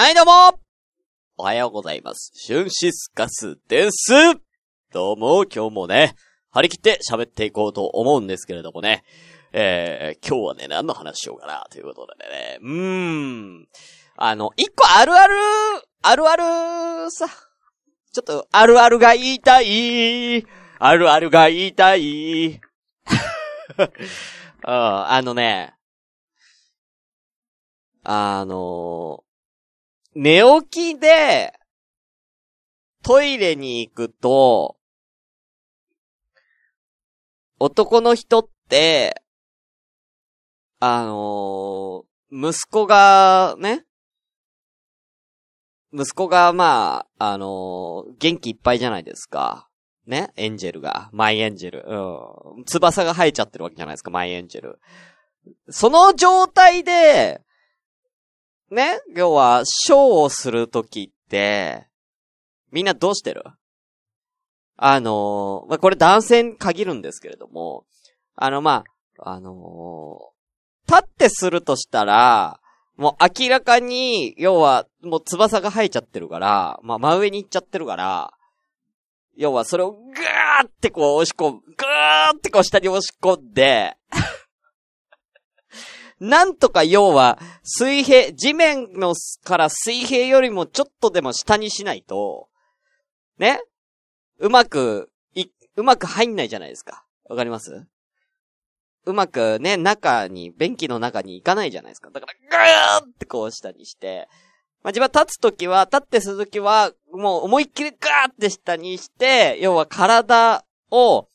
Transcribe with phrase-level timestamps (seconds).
[0.00, 0.60] はい、どうも
[1.38, 2.30] おはようございます。
[2.32, 4.12] シュンシスカスです。
[4.92, 6.14] どうも、今日もね、
[6.52, 9.02] 張り切って喋っていこうと思うんですけれどもね。
[9.52, 12.58] えー、今日はね、何の話しようかな、ということでね。
[12.62, 13.68] うーん。
[14.14, 15.34] あの、一個あるある、
[16.02, 17.26] あるあるさ。
[18.12, 20.46] ちょっと、あるあるが言いたい。
[20.78, 22.60] あるあるが言いたい。
[24.62, 25.74] ああのね、
[28.04, 29.24] あの
[30.20, 31.52] 寝起きで、
[33.04, 34.76] トイレに行くと、
[37.60, 39.22] 男の人って、
[40.80, 43.84] あのー息子がね、
[45.92, 49.68] 息子がまあ、あのー元気いっぱいじゃないですか。
[50.04, 51.10] ねエンジェルが。
[51.12, 51.84] マイエンジェル。
[51.86, 52.64] うん。
[52.64, 54.80] 翼が生えちゃってるわけじゃないですか、マイエンジェル。
[55.70, 57.40] その状態で、
[58.70, 59.00] ね？
[59.14, 61.86] 要は、ショーをするときって、
[62.70, 63.42] みんなどうしてる？
[64.76, 67.84] あのーまあ、これ男性に限るんですけれども、
[68.36, 68.84] あの、ま
[69.18, 70.38] あ、あのー
[70.90, 72.60] 立ってするとしたら、
[72.96, 78.32] もう明らかに、要は、もう翼が生えちゃってるから、まあ、真上に行っちゃってるから、
[79.36, 83.98] 要はそれをぐーってこう押し込む、ぐーってこう下に押し込んで、
[86.20, 92.48] なんとか要は、水平、地面のから水平よりもちょっとでも下にしないと、
[93.38, 93.60] ね？
[94.38, 97.04] うまく、い、うまく入んないじゃないですか。
[97.28, 97.86] わかります？
[99.04, 102.10] うまくね、中に、便器の中に行かないじゃないですか。
[102.10, 104.28] だから、ぐーってこう下にして、
[104.82, 111.28] まあ、自分立つときは、立ってするときは、もう思いっきりガーって下にして、要は体を、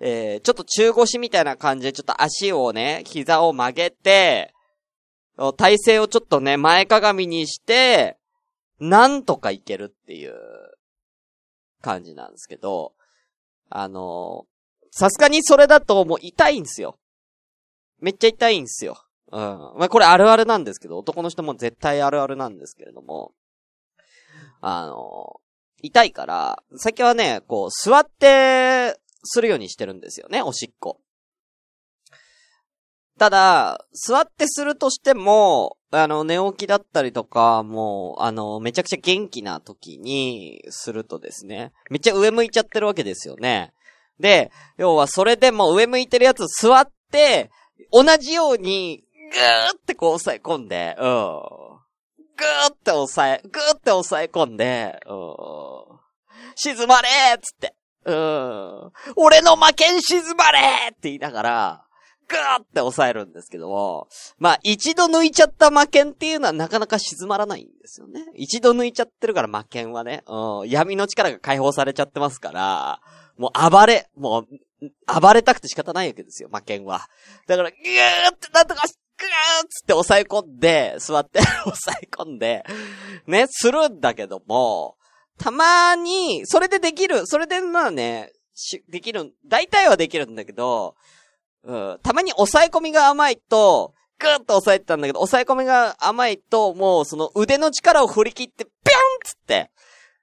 [0.00, 4.52] えー、ちょっと中腰みたいな感じで、ちょっと足をね、膝を曲げて、
[5.56, 8.16] 体勢をちょっとね、前かがみにして、
[8.80, 10.34] なんとかいけるっていう
[11.80, 12.92] 感じなんですけど、
[13.70, 14.46] あの
[14.90, 16.98] さすがにそれだともう痛いんですよ。
[18.00, 19.02] めっちゃ痛いんですよ。
[19.32, 19.40] うん。
[19.40, 23.32] まあ、これあるあるなんですけど、男の人も絶対あるあるなんですけれども、
[24.60, 25.40] あの
[25.82, 31.00] 痛いから、最近はね、こう、座って、するようにしてるんですよね、おしっこ。
[33.18, 43.72] ただ、座ってするとしても、あの、寝起きだったりとか、もう、あの、めちゃくちゃ元気な時にするとですね、めっちゃ上向いちゃってるわけですよね。
[44.18, 47.50] で、要はそれでも上向いてるやつ座って、
[47.92, 51.04] 同じように、ぐーってこう押さえ込んで、うん。
[52.36, 56.00] ぐーって押さえ、ぐーって押さえ込んで、うん。
[56.56, 57.74] 静まれーっつって。
[58.04, 58.92] うん。
[59.16, 60.58] 俺の負けん静まれ
[60.90, 61.84] って言いながら、
[62.28, 68.24] ぐーって押さえるんですけども、まあ一度抜いちゃった負けんっていうのはなかなか静まらないんですよね。
[68.34, 70.68] 一度抜いちゃってるから負けんはね、うん。
[70.68, 73.00] 闇の力が解放されちゃってますから、
[73.36, 74.48] もう暴れ、もう、
[75.20, 77.08] 暴れたくて仕方ないわけですよ、魔剣は。
[77.46, 78.82] だから、ギューってなんとか、
[79.16, 82.64] グーっつって押さえ込んで、座って 押さえ込んで、
[83.26, 84.96] ね、するんだけども、
[85.38, 90.94] たまに、それでできる、それでまあね、し、できる、大体はできるんだけど、
[91.64, 98.72] うん、たまに押さえ込みが甘いと、グーッと押さえてたんだけど、押さえ込みが甘いと、もうその腕の力を振り切って、ピョンっ
[99.24, 99.70] つって、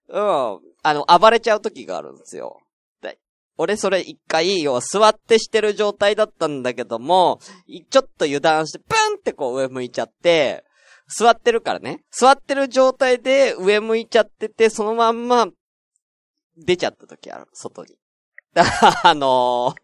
[0.09, 2.61] うん、あの、暴れちゃう時があるんですよ。
[3.61, 7.39] 俺それ一回、要は座ってしてる状態だったんだけども、
[7.91, 10.63] ちょっと油断して、プンってこう上向いちゃって、
[11.15, 12.03] 座ってるからね。
[12.11, 15.47] 座ってる状態で上向いちゃってて、そのまんま、
[16.57, 17.95] 出ちゃった時ある、外に。
[18.53, 19.75] だから、あの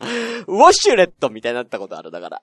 [0.00, 2.42] ー、ウォシュレットみたいになったことある、だから。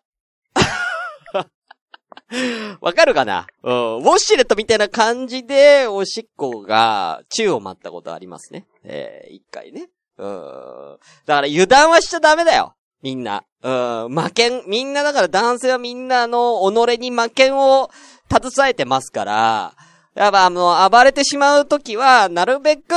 [2.81, 3.47] わかるかな？
[3.63, 3.97] うん。
[3.99, 8.67] ウォシュレットみたいな感じで、おしっこが、宙を待ったことありますね。
[8.83, 9.89] えー、一回ね。
[10.17, 10.97] うん。
[11.25, 12.75] だから油断はしちゃダメだよ。
[13.01, 13.43] みんな。
[13.61, 13.69] う
[14.09, 14.15] ん。
[14.15, 17.89] 負けん、みんなだから男性はみんなの、己に負けんを
[18.29, 19.73] 携えてますから、
[20.15, 22.93] やっぱあの、暴れてしまうときは、なるべく、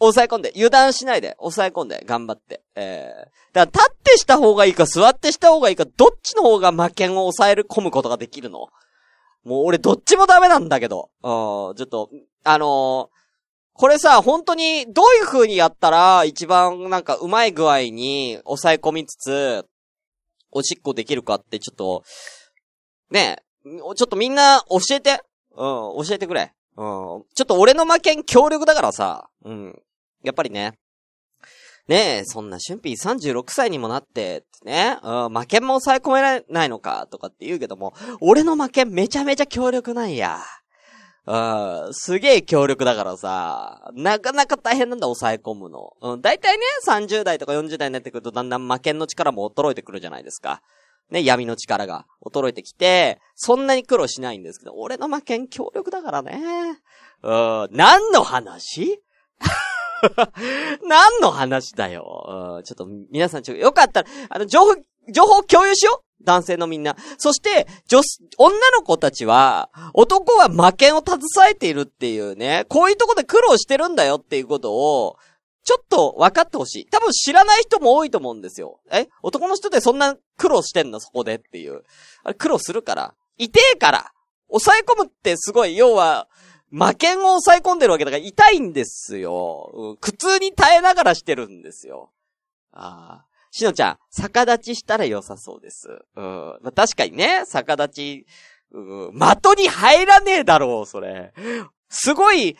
[0.00, 2.62] 抑え込んで、油断しないで、抑え込んで、頑張って。
[2.76, 8.68] えー、だから立ってした方がいいか、座ってした方がいいか、どっちの方が負けんを抑える、込むことができるの？
[9.44, 11.10] もう俺どっちもダメなんだけど。
[11.22, 12.10] うん、ちょっと、
[12.44, 13.18] あのー
[13.78, 19.66] これさ、本当に、どういう風にやったら、一番なんかうまい具合に抑え込みつつ、
[20.50, 22.02] おしっこできるかってちょっと、
[23.12, 25.20] ねえ、ちょっとみんな教えて。
[25.52, 26.52] うん、教えてくれ。
[26.76, 26.82] うん。
[26.82, 29.80] ちょっと俺の負けん強力だからさ、うん。
[30.24, 30.72] やっぱりね。
[31.86, 40.40] ねえ、そんな春辟36歳にもなって、ね、うん、負けんも抑え込めないのか、とかって言うけども、俺の負けんめちゃめちゃ強力なんや。
[41.30, 45.92] うん、すげえ強力だからさ、なかなか大変なんだ、抑え込むの。
[46.00, 50.62] うん、大体ね、30代とか40代になってくると、だんだん魔剣の力も衰えてくるじゃないですか。
[51.10, 56.80] ね、闇の力が衰えてきて、そんなに苦労しないんですけど、俺の魔剣強力だからね。
[57.22, 59.02] うん、何の話？
[60.88, 62.56] 何の話だよ。
[62.58, 64.76] うん、ちょっと皆さんちょ、よかったら、あの、情報、
[65.12, 66.96] 情報共有しよう男性のみんな。
[67.16, 71.20] そして、女子、女の子たちは、男は魔剣を携
[71.50, 75.16] えているっていうね、こういうとこで苦労してるんだよっていうことを、
[75.64, 76.86] ちょっと分かってほしい。
[76.86, 78.80] 多分知らない人も多いと思うんですよ。
[78.90, 79.06] え？
[79.22, 80.98] 男の人でそんな苦労してんの？
[80.98, 81.82] そこでっていう。
[82.24, 83.14] あれ苦労するから。
[83.36, 84.12] 痛えから。
[84.48, 86.26] 抑え込むってすごい、要は、
[86.70, 89.96] 魔剣を抑え込んでるわけだから痛いんですよ。
[90.00, 92.12] 苦痛に耐えながらしてるんですよ。
[92.72, 93.27] ああ。
[93.50, 95.88] しのちゃん、逆立ちしたら良さそうです。
[96.16, 96.58] うん。
[96.62, 98.26] まあ、確かにね、逆立ち、
[98.72, 101.32] うん、的に入らねえだろう、それ。
[101.88, 102.56] すごい、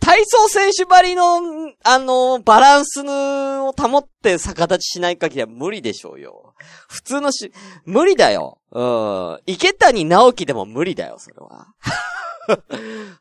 [0.00, 1.40] 体操選手ばりの、
[1.84, 6.54] あの、バランスを保って逆立ちしない限りは無理でしょうよ。
[6.88, 7.52] 普通のし、
[7.84, 8.58] 無理だよ。
[8.70, 9.40] うん。
[9.46, 11.66] 池谷直樹でも無理だよ、それは。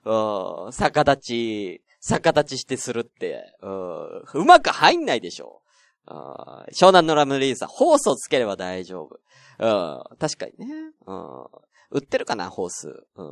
[0.66, 0.72] うん。
[0.72, 4.42] 逆立ち、逆立ちしてするって、うん。
[4.42, 5.65] うまく入んないでしょう。
[6.08, 9.20] 湘南のラムリーさん、ホースをつければ大丈夫。
[9.60, 10.18] うん。
[10.18, 10.92] 確かにね。
[11.08, 11.46] うん。
[11.92, 13.06] 売ってるかな、ホース。
[13.16, 13.28] うん。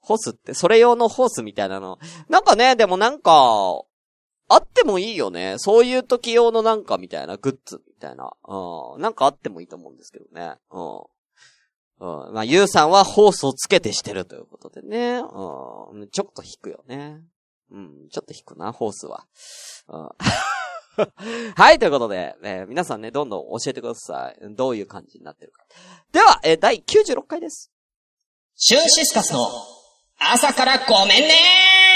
[0.00, 1.98] ホースって、それ用のホースみたいなの。
[2.28, 3.82] なんかね、でもなんか、
[4.48, 5.56] あってもいいよね。
[5.58, 8.30] そういう時用のなんかみたいな、グッズみたいな。
[8.46, 9.00] うん。
[9.00, 10.56] なんかあってもいいと思うんですけどね。
[10.70, 12.26] うん。
[12.26, 12.34] うん。
[12.34, 15.20] まあ、ゆうさんはホースをつけてしてるということでね。
[15.20, 16.08] うん。
[16.10, 17.22] ちょっと引くよね。
[17.70, 18.08] うん。
[18.10, 19.26] ちょっと引くな、ホースは。
[19.88, 20.08] うん。
[21.56, 24.36] はい、ということで、えー、皆さんね、どんどん教えてください。
[24.54, 25.64] どういう感じになってるか。
[26.12, 27.70] では、えー、第96回です。
[28.56, 29.48] シューシスカスの
[30.18, 31.93] 朝からごめんね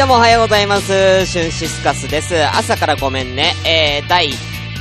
[0.00, 1.26] どうもおはようございます。
[1.26, 2.34] シュンシスカスです。
[2.56, 3.52] 朝からごめんね。
[3.66, 4.30] えー、第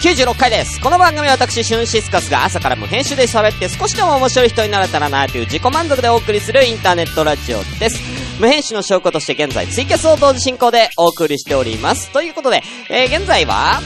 [0.02, 0.80] 96回です。
[0.80, 8.00] この番組は私、シュンシスカスが朝から無編集で喋って少しでも面白い人になれたらなという自己満足でお送りするインターネットラジオです。
[8.40, 12.10] 無編集の証拠として現在ツイキャスを同時進行でお送りしております。
[12.12, 13.82] ということで、えー、現在は、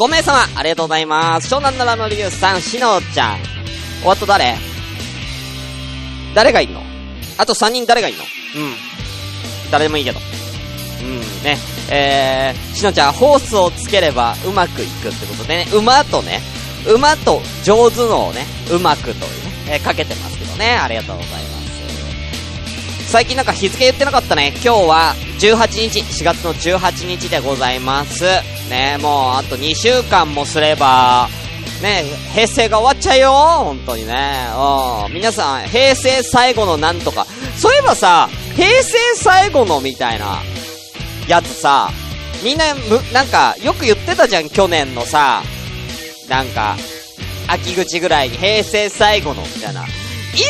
[0.00, 1.52] 5名様、ありがとうございます。
[1.54, 3.40] 湘南奈良のりゆうさん、しのちゃん。
[4.02, 4.56] おあと誰？
[6.34, 6.82] 誰がいんの？
[7.36, 8.24] あと3人誰がいんの？
[8.24, 8.93] うん。
[9.70, 10.20] 誰でもいいけど。
[11.00, 11.58] うん、ね。
[11.90, 16.40] えー、しのちゃん、ホースをつければうまくいくってことでね、馬とね、
[16.86, 19.26] 馬と上手のをね、うまくというね、
[19.68, 21.54] えー、かけてますけどね、ありがとうございます。
[23.10, 24.52] 最近なんか日付言ってなかったね。
[24.54, 28.24] 今日は18日、4月の18日でございます。
[28.68, 31.28] ね、もうあと2週間もすれば、
[31.82, 33.32] ね、平成が終わっちゃうよ
[33.64, 34.48] 本当にね。
[35.06, 35.14] うん。
[35.14, 37.26] 皆さん、平成最後のなんとか。
[37.56, 40.42] そういえばさ、平成最後のみたいな、
[41.28, 41.90] やつさ、
[42.42, 45.42] みんな、む、なんか、よく言ってたじゃん、去年のさ、
[46.28, 46.76] なんか、
[47.48, 49.84] 秋口ぐらいに平成最後の、みたいな。
[49.84, 49.86] い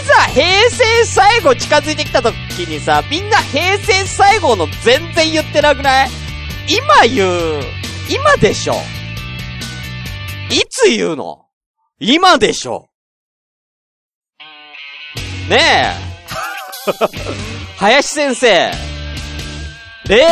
[0.07, 6.11] ざ平成最後近づいてきた時にさ、みんな平成最後の全然言ってなくない？
[6.69, 7.63] 今言う、
[8.09, 8.75] 今でしょ。
[10.51, 11.45] いつ言うの？
[12.01, 12.89] 今でしょ。
[15.51, 15.99] ね
[16.89, 17.54] え。
[17.85, 18.71] 林先生。
[20.07, 20.27] で、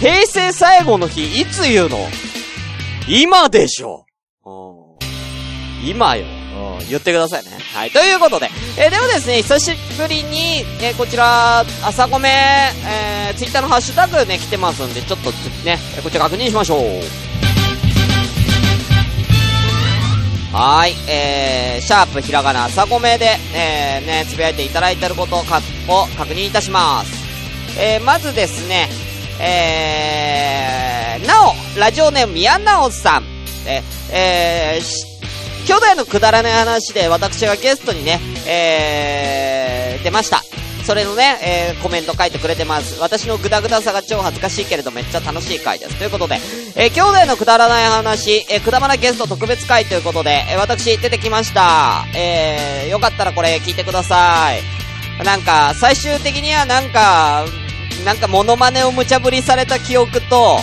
[0.00, 1.98] 平成最後の日、いつ言うの？
[3.06, 4.06] 今でしょ。
[5.84, 6.24] 今よ。
[6.88, 7.50] 言ってくださいね。
[7.74, 7.90] はい。
[7.90, 15.30] ということで、えー、ではですね、久しぶりに、えー、こちら、朝ごめ、えー、ツイッターのハッシュタグね、来てますんで、ちょっと
[15.66, 16.80] ね、こちら確認しましょう。
[20.52, 27.12] はい、えー、シャープひらがな朝ごめで、えー、ね、つぶやいていただいてることをかを確認いたします。
[27.78, 28.88] えー、まずですね、
[29.40, 33.24] えー、なお、ラジオネーム宮直さん、
[33.64, 40.42] ええー、兄弟のくだらない話で私がゲストにね、えー、出ました。
[40.84, 43.00] それのね、えー、コメント書いてくれてます。
[43.00, 45.96] 私のグダグダさが超恥ずかしいけれどめっちゃ楽しい回です。
[45.96, 46.36] ということで、
[46.76, 52.06] えー、兄弟のくだらない話、えー、くだまなゲスト特別回ということで、えー、私出てきました。
[52.14, 54.80] えー、よかったらこれ聞いてください。
[55.24, 57.44] なんか、最終的にはなんか、
[58.04, 60.60] なんかモノマネを無茶ぶりされた記憶と、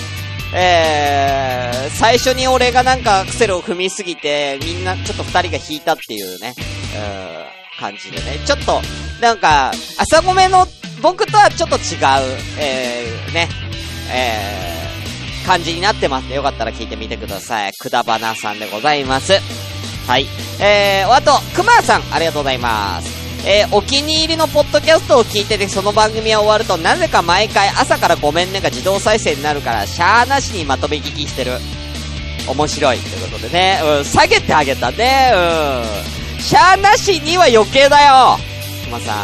[0.53, 8.39] えー、最初に俺がなんかアクセルを踏みすぎて、みんなちょっと二人が引いたっていうね、うん、感じでね。
[8.45, 8.81] ちょっと、
[9.21, 10.67] なんか、朝ごめの
[11.01, 11.81] 僕とはちょっと違う、
[12.59, 13.49] えー、ね、
[14.11, 17.73] えー、感じになってますよかったら聞いてみてください。
[17.73, 19.33] くだばなさんでございます。
[20.07, 20.25] はい。
[20.59, 23.17] えー、あと、くまさん、ありがとうございます。
[23.45, 31.51] えー、お気に入りのポッドキャストを聞いてて、その番組が終わると、なぜか毎回朝からごめんねが自動再生になるから、シャーなしにまとめ聞きしてる。
[32.47, 32.99] 面白い。
[32.99, 36.26] ということでね、うん、下げてあげたね、うん。
[36.39, 38.37] シャーなしには余計だよ
[38.87, 39.15] くまさん。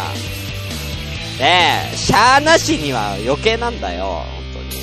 [1.40, 4.66] ねえ、シャーなしには余計なんだよ、本当に。
[4.76, 4.80] う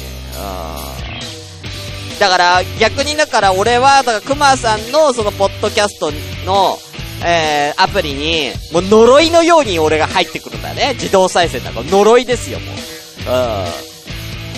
[2.16, 2.18] ん。
[2.18, 6.10] だから、逆にだから俺は、だから熊さんのそのポッドキャスト
[6.44, 6.78] の、
[7.24, 10.94] えー、アプリに、もう呪いのように俺が入ってくるんだね。
[10.94, 12.74] 自動再生だから呪いですよ、もう。
[12.74, 12.80] うん。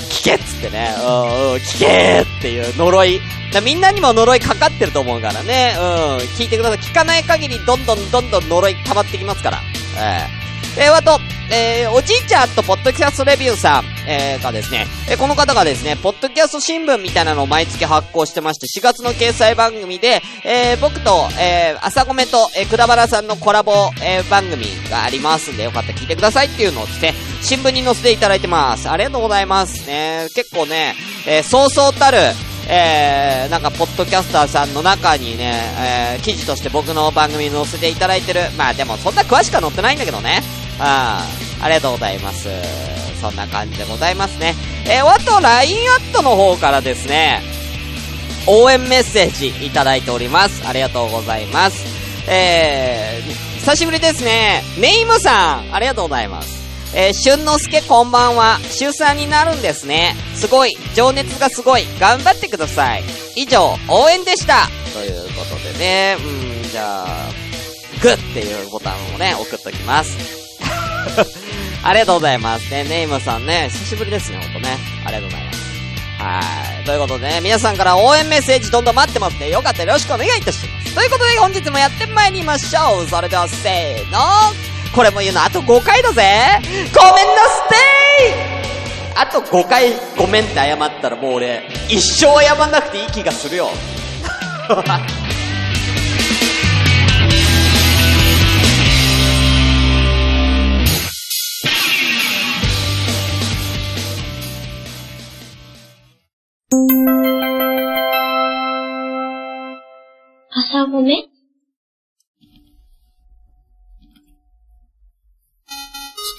[0.09, 0.95] 聞けっつってね。
[0.99, 1.13] うん、うん、
[1.57, 3.21] 聞けっていう呪い。
[3.53, 5.75] だみんなにも呪いかかってると思うからね。
[5.79, 5.85] うん。
[6.37, 6.79] 聞いてください。
[6.79, 9.61] 聞かない限りどんどんどんどん呪い溜まってきますから。
[9.99, 11.19] えー、えー、あと、
[11.51, 28.89] えー、おじいちゃんとポッドキャストレビューさん、えー、がですね、えー、この方がですね、ポッドキャスト新聞みたいなのを毎月発行してまして、4月の掲載番組で、えー、僕と、えー、朝米と、えー、くだばらさんのコラボ、えー、番組がありますんで、よかったら聞いてくださいっていうのをですね、新聞に載せていただいてます。
[28.89, 30.29] ありがとうございますね。
[30.35, 30.95] 結構ね、
[31.27, 32.19] えー、そうそうたる、
[32.69, 35.53] えー、なんか、ポッドキャスターさんの中にね、
[36.15, 38.41] えー、記事として僕の番組に載せていただいてる。
[38.57, 40.43] まあでも、そんな詳しくは載ってないんだけどね。
[40.79, 41.27] あ
[41.61, 42.49] ありがとうございます。
[43.21, 44.55] そんな感じでございますね。
[44.87, 47.41] えー、あと、LINE アットの方からですね、
[48.47, 50.67] 応援メッセージいただいております。
[50.67, 51.85] ありがとうございます。
[52.29, 54.63] えー、久しぶりですね。
[54.79, 56.52] ネイムさん、ありがとうございます。
[56.95, 58.59] えー、春之助こんばんは。
[58.71, 60.15] 週3になるんですね。
[60.35, 60.77] すごい。
[60.95, 61.87] 情熱がすごい。
[61.99, 63.03] 頑張ってください。
[63.35, 64.69] 以上、応援でした。
[64.93, 67.31] ということでね、うん、じゃあ、
[68.03, 70.19] グッっていうボタンをね、送っときます。
[71.83, 72.85] ありがとうございますね。
[72.85, 74.77] ネイムさんね、久しぶりですね、ほんとね。
[75.07, 75.59] ありがとうございます。
[76.19, 76.41] は
[76.83, 76.85] い。
[76.85, 79.49] ということでね、皆さんから応援メッセージどんどん待ってますね。
[79.49, 80.95] よかったらよろしくお願いいたします。
[80.95, 83.09] ということで本日もやってまいりましょう。
[83.09, 84.21] それではせーの。
[84.95, 86.23] これも言うのあと5回だぜ。
[86.61, 88.53] ごめんなステイ
[89.17, 93.71] あと5回ごめんって謝ったらもう俺、一生謝んなくていい気がするよ。
[110.55, 111.29] 朝ごめ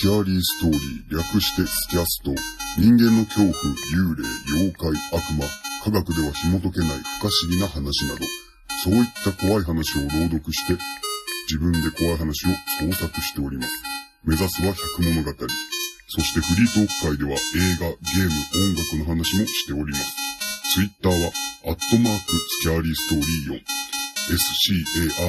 [0.03, 2.35] スキャーリーストーリー、略してスキャスト。
[2.75, 5.47] 人間の恐怖、幽霊、妖怪、悪魔、
[5.79, 6.89] 科学では紐解けない
[7.23, 8.19] 不可思議な話など、
[8.83, 10.75] そういった怖い話を朗読して、
[11.47, 12.51] 自分で怖い話を
[12.83, 13.71] 創作しております。
[14.25, 15.31] 目指すは百物語。
[16.09, 17.39] そしてフリートーク会では映
[17.79, 20.03] 画、ゲーム、音楽の話もしております。
[20.75, 21.31] ツイッターは、
[21.63, 22.27] アットマーク、
[22.59, 23.63] スキャーリーストーリー4。
[24.35, 25.23] s-c-a-r-y-s-t-o-r-y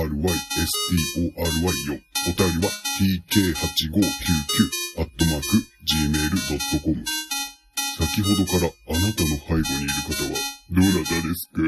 [1.95, 2.14] 4。
[2.27, 2.73] お便りは
[3.29, 5.45] tk8599 アットマーク
[5.85, 7.05] gmail.com。
[7.99, 10.31] 先ほどからあなたの背後にいる方は
[10.71, 11.61] どなたですか？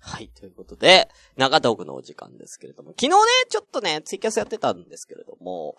[0.00, 3.16] はい、ということで、長トークのお時間ですけれども、昨日ね、
[3.50, 5.74] ちょっとね、ツイキャスやってたんですけれども、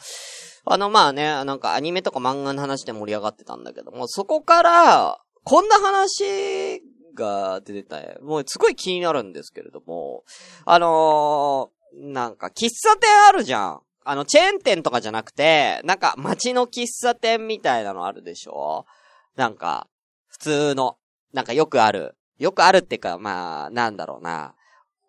[0.66, 6.84] あの、まあね、なんかアニメとか漫画の話で盛り上がってたんだけども、そこから、こんな話
[7.16, 10.26] が出てた、もうすごい気になるんですけれども、
[10.66, 13.82] あの、なんか喫茶店あるじゃん。
[14.06, 18.86] あの、チェーン店とかじゃなくて、なんか街の喫茶店みたいなのあるでしょ？
[19.36, 19.88] なんか、
[20.28, 20.98] 普通の、
[21.34, 22.16] なんかよくある。
[22.38, 24.56] よくあるっていうか、まあ、なんだろうな。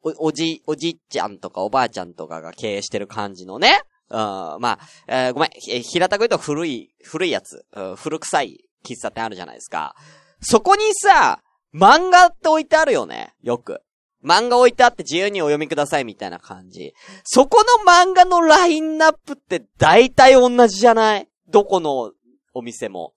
[0.02, 3.80] お、おじ、おじいちゃんとかおばあちゃんとかが経営してる感じのね。
[4.08, 9.94] うん、まあ、えー、ごめん、え平たく言うと古い、古いやつ、うん、古臭い喫茶店あるじゃないですか。
[10.40, 11.40] そこにさ、
[11.72, 13.34] 漫画って置いてあるよね。
[13.42, 13.82] よく。
[14.24, 16.94] 漫画置いてあって自由にお読みくださいみたいな感じ。
[17.24, 21.28] そこの漫画のラインナップって大体同じじゃない？
[21.48, 22.12] どこの
[22.54, 23.12] お店も。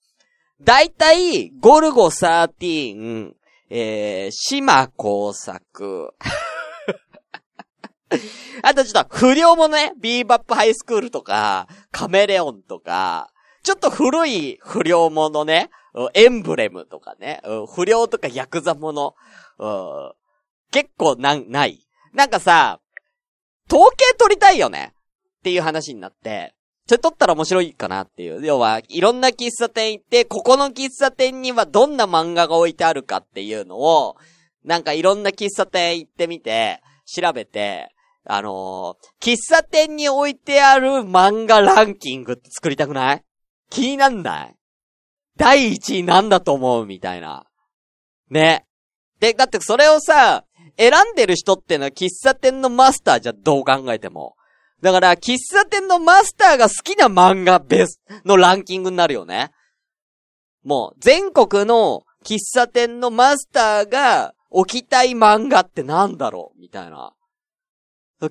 [0.61, 3.31] 大体、ゴルゴ13、
[3.69, 6.13] えー、島工作。
[8.61, 13.31] あとちょっと不良もね、ビーバップハイスクールとか、カメレオンとか、
[13.63, 15.69] ちょっと古い不良ものね、
[16.13, 17.41] エンブレムとかね、
[17.75, 19.15] 不良とかヤクザもの、
[20.73, 21.87] 結構な、ない。
[22.13, 22.81] なんかさ、
[23.71, 24.93] 統計取りたいよね
[25.39, 26.53] っていう話になって、
[26.87, 28.45] それ撮ったら面白いかなっていう。
[28.45, 34.17] 要は、いろんな喫茶店行って、ここの喫茶店にはどんな漫画が置いてあるかっていうのを、
[34.65, 37.89] なんかいろんな喫茶店行ってみて、調べて、
[38.25, 43.23] あのー、喫茶店に置いてある漫画ランキングって作りたくない？
[43.69, 44.55] 気になんない？
[45.37, 47.45] 第一位なんだと思うみたいな。
[48.29, 48.65] ね。
[49.19, 50.43] で、だってそれをさ、
[50.77, 54.35] 選んでる人ってのは喫茶店のマスターじゃどう考えても。
[54.81, 59.51] だから、喫茶店のマスターが好きな漫画ベスのランキングになるよね。
[60.63, 66.59] もう、全国の喫茶店のマスターが置きたい漫画ってなんだろう？
[66.59, 67.13] みたいな。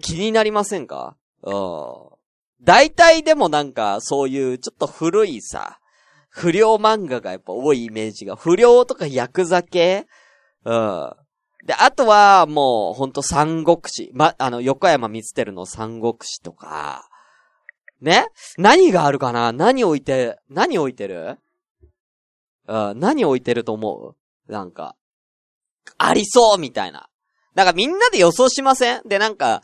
[0.00, 1.16] 気になりませんか？
[1.42, 1.54] うん。
[2.62, 5.78] 大体でもなんか、そういうちょっと古いさ、
[6.28, 10.06] 不良漫画がやっぱ多いイメージが、不良とかヤクザ系？
[10.64, 11.12] うん。
[11.64, 14.10] で、あとは、もう、ほんと三国志。
[14.14, 17.08] ま、あの、横山光輝の三国志とか、
[18.00, 18.26] ね？
[18.58, 19.52] 何があるかな？
[19.52, 21.38] 何置いて、何置いてる？
[22.66, 24.16] うん、何置いてると思
[24.48, 24.52] う？
[24.52, 24.96] なんか、
[25.98, 27.08] ありそうみたいな。
[27.54, 29.02] なんかみんなで予想しません？
[29.06, 29.62] で、なんか、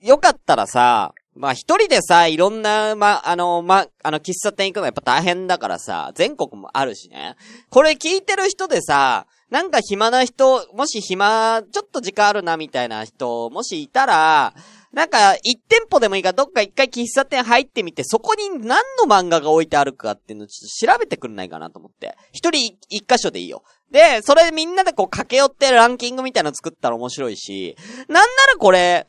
[0.00, 7.34] よかったらさ、まあ一人でさ、いろんな、ま、あの、ま、あの、喫茶店行くのやっぱ大変だからさ、全国もあるしね。
[7.70, 14.54] これ聞いてる人でさ、なんか暇な人、もし暇、ちょっと時間あるなみたいな人、もしいたら、
[14.92, 22.16] なんか、一店舗でもいいかどっか一回喫茶店入ってみて、そこに何の漫画が置いてあるかっていうのをちょっと調べてくんないかなと思って。
[22.32, 23.62] 一人一箇所でいいよ。
[23.92, 27.76] で、それみんなでこう駆け寄ってランキングみたいなの作ったら面白いし、
[28.08, 29.06] なんならこれ、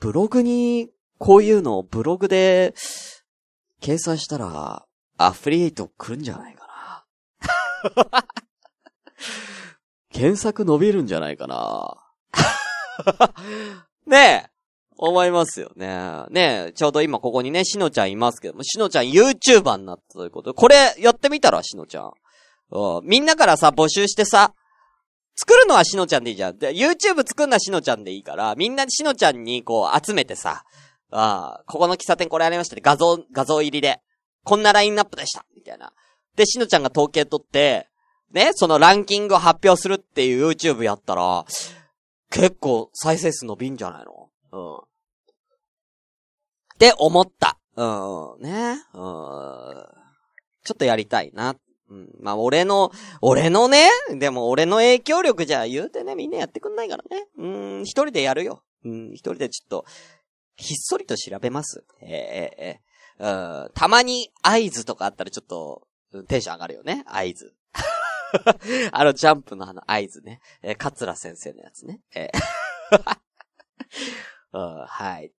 [0.00, 2.74] ブログに、こういうのをブログで、
[3.80, 4.84] 掲載したら、
[5.16, 6.66] アフリエイト来るんじゃないか
[8.12, 8.26] な。
[10.20, 11.96] 検索伸びるんじゃないかな。
[14.06, 14.50] ねえ。
[14.98, 16.26] 思いますよね。
[16.28, 22.12] ねえ、ちょうど今ここにね、しのちゃんいますけども、しのちゃん YouTuber になったということで、これやってみたら、しのちゃん。
[22.70, 23.06] うん。
[23.08, 24.52] みんなからさ、募集してさ、
[25.36, 26.58] 作るのはしのちゃんでいいじゃん。
[26.58, 30.64] で、YouTube 作るのはしのちゃんでいいから、みんなしのちゃんにこう集めてさ、
[31.10, 32.82] ああ、ここの喫茶店これありましたね。
[32.84, 34.02] 画像、画像入りで。
[34.44, 35.46] こんなラインナップでした。
[35.56, 35.94] みたいな。
[36.36, 37.89] で、しのちゃんが統計取って、
[38.32, 41.44] ね、そのランキングを発表するっていう YouTube やったら、
[42.30, 44.30] 結構再生数伸びんじゃないの？
[44.52, 44.76] うん。
[44.76, 44.80] っ
[46.78, 47.58] て思った。
[47.76, 47.84] う
[48.40, 48.76] ん、ね。
[48.94, 49.86] うん。
[50.64, 51.56] ちょっとやりたいな。
[51.90, 52.08] うん。
[52.20, 57.26] まあ、俺の、俺のね、でも俺の影響力じゃ言うてね、みんなやってくんないからね。
[57.36, 58.62] うん、一人でやるよ。
[58.84, 59.84] うん、一人でちょっと、
[60.56, 61.84] ひっそりと調べます。
[62.02, 62.06] え
[62.58, 62.80] え
[63.18, 65.86] えー、うん、たまに合図とかあったらちょっと、
[66.28, 67.02] テンション上がるよね。
[67.06, 67.54] 合図。
[68.92, 70.40] あの、ジャンプのあの合図ね。
[70.62, 72.00] えー、桂先生のやつね。
[72.14, 72.40] えー
[74.52, 75.32] うん、はい。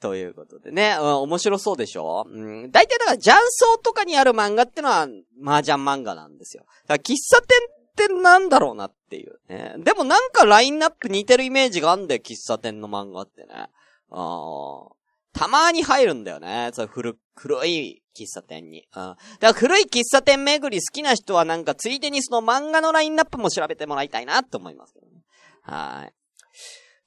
[0.00, 2.24] ということでね、うん、面白そうでしょ？
[2.28, 2.70] うん。
[2.70, 5.06] 大体だから、ジャンソーとかにある漫画ってのは、
[5.44, 6.64] 麻雀漫画なんですよ。
[6.86, 9.74] だから、喫茶店ってなんだろうなっていうね。
[9.78, 13.68] でもなんかラインナップ似てるイメージがあんだよ、喫茶店の漫画ってね。
[14.10, 14.88] あ
[15.32, 16.70] たまーに入るんだよね。
[16.72, 18.86] そう古、古い喫茶店に。
[18.94, 19.02] うん。
[19.02, 25.22] だから古い喫茶店巡り好きな人はなんかついでにその漫画のラインナップも調べてもらいたいなと思いますけどね。
[25.62, 26.12] はい。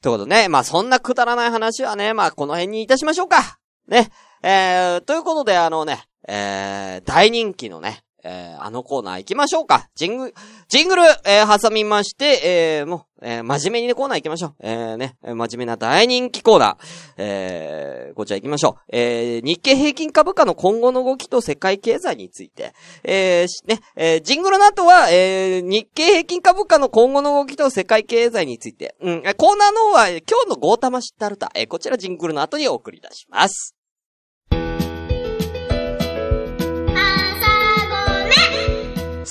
[0.02, 3.60] ということでね、まあそんなくだらない話はね、まあこの辺にいたしましょうか。
[3.88, 4.10] ね。
[4.42, 9.90] えー、ということであのね、えー、大人気のね、えー、あのコーナー行きましょうか。
[9.96, 10.34] ジング、
[10.68, 14.56] ジングル、えー、挟みまして、えー、もう、えー、真面目にね、コーナー行きましょう。
[14.60, 16.78] えー、ね、真面目な大人気コーナー。
[17.18, 18.82] えー、こちら行きましょう。
[18.90, 22.74] えー、日経平均株価の今後の動きと世界経済について。
[23.04, 28.96] えー、ね、えー、ジングルの後は、えー、日経平均株価の今後の動きと世界経済について。
[29.02, 31.52] うん、コーナーの方は、今日のゴータマシッタルタ。
[31.56, 33.76] えー、こちらジングルの後にお送り出します。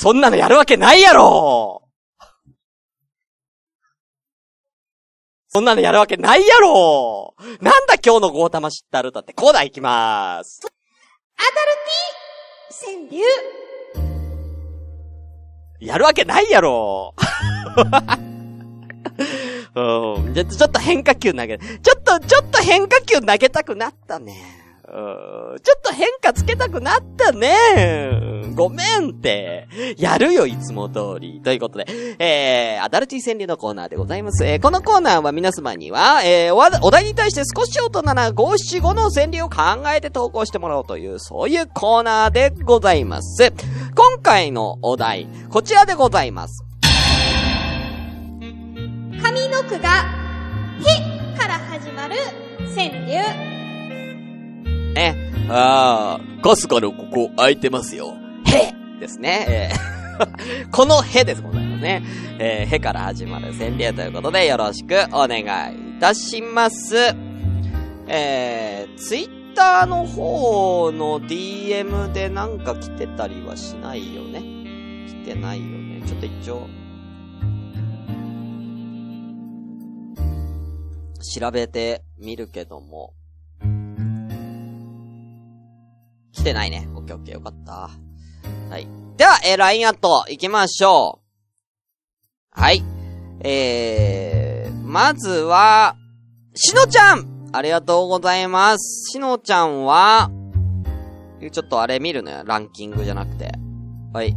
[0.02, 1.84] そんなのやるわけないやろ
[5.46, 10.60] そんなのやるわけないやろなんだ今日のゴータマシッタルタってコーナー行きまーす。
[10.64, 13.22] アダルティ川柳
[15.78, 17.14] やるわけないやろ
[19.76, 20.34] うん。
[20.34, 24.61] ちょっと変化球投げ、ちょっと、ちょっと変化球投げたくなったね。
[24.92, 28.52] ちょっと変化つけたくなったね。
[28.54, 29.66] ごめんって。
[29.96, 31.40] やるよ、いつも通り。
[31.42, 31.86] ということで、
[32.18, 34.44] えー、アダルティ川柳のコーナーでございます。
[34.44, 43.50] えー、このコーナーは皆様には、えー、お題に対して少し大人な五七五の川柳を考えて投稿してもらおうという、そういうコーナーでございます。
[43.94, 46.66] 今回のお題、こちらでございます。
[49.22, 50.04] 上の句が、
[50.84, 52.16] へから始まる
[52.76, 53.61] 川柳。
[54.92, 55.16] ね。
[55.48, 58.14] ああ、かすかのここ空いてますよ。
[58.46, 59.46] へですね。
[59.48, 59.92] えー
[60.70, 62.02] このへですございますね。
[62.38, 65.40] えー、へから始まる川柳ということでよろしくお願
[65.74, 66.96] いいたします。
[68.08, 74.40] えー、ツイッターの方の DM でなんか来てたりはしないよね。
[75.08, 76.02] 来てないよね。
[76.06, 76.68] ちょっと一応。
[81.34, 83.14] 調べてみるけども。
[86.32, 86.88] 来てないね。
[86.94, 87.90] オッケーオッケーよかった。
[88.70, 88.86] はい。
[89.16, 91.20] では、えー、LINE アット行きましょ
[92.56, 92.60] う。
[92.60, 92.82] はい。
[93.40, 95.96] えー、まずは、
[96.54, 99.10] しのちゃんありがとうございます。
[99.12, 100.30] しのちゃんは、
[101.50, 102.44] ちょっとあれ見るのよ。
[102.44, 103.52] ランキングじゃなくて。
[104.12, 104.34] はい。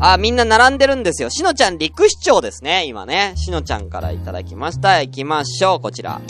[0.00, 1.30] あ、みんな並んでるんですよ。
[1.30, 3.34] しのちゃん陸市長ですね、今ね。
[3.36, 5.02] しのちゃんからいただきました。
[5.02, 6.20] 行きましょう、こちら。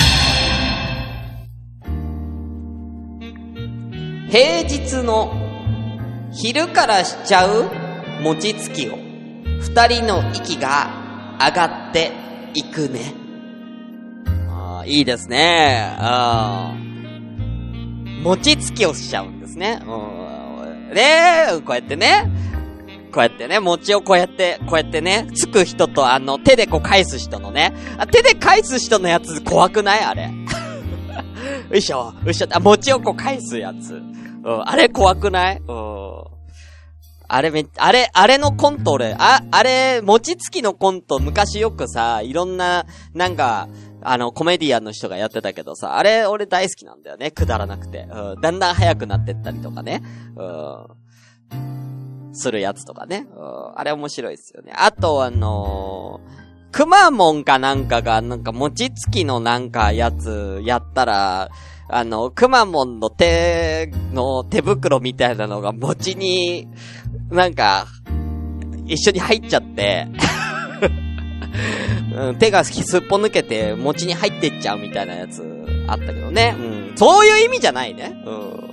[4.31, 5.33] 平日の
[6.33, 7.69] 昼からしちゃう
[8.23, 8.97] 餅つきを
[9.61, 12.13] 二人の息が上がって
[12.55, 13.13] いくね。
[14.49, 15.97] ああ、いいですね。
[15.99, 16.79] ああ。
[18.23, 19.83] 餅つきをしちゃうんですね。
[19.85, 20.95] うん。
[20.95, 21.03] ね
[21.51, 22.31] え、こうやってね。
[23.13, 27.75] こうやってね、餅をこうやって、こうやってね、つく人とあの、手でこう返す人のね。
[27.99, 30.05] あ手で返す人のやつ怖くない？
[30.05, 30.31] あれ。
[31.71, 32.47] よいしょ、よいしょ。
[32.53, 34.01] あ、餅をこう返すやつ。
[34.43, 35.63] うん、あれ怖くない？
[35.67, 36.25] うん。
[37.33, 43.69] あれめ、あれ、あれのコント俺、あ、あれ、餅つきのコント昔よくさ、いろんな、なんか、
[44.03, 47.31] あの、コメディアンの人がやってたけどさ、あれ俺大好きなんだよね。
[47.31, 48.09] くだらなくて。
[48.11, 48.41] うん。
[48.41, 50.03] だんだん速くなってったりとかね。
[50.37, 52.35] うん。
[52.35, 53.29] するやつとかね。
[53.37, 53.79] うん。
[53.79, 54.73] あれ面白いですよね。
[54.75, 61.51] あとあのー、くまモンかなんかが、なんか餅つきのなんかやつやったら、
[61.93, 66.69] あの、くまモンの手の手袋みたいなのが餅に、
[67.31, 67.87] なんか、
[68.87, 70.09] 一緒に入っちゃって、
[72.15, 75.43] うん、手がすっぽ抜けて餅に入ってっちゃうみたいなやつ
[75.87, 76.57] あったけどね。
[76.59, 76.93] うん。
[76.97, 78.13] そういう意味じゃないね。
[78.25, 78.71] うん。